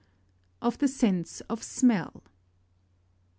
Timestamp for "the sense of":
0.79-1.61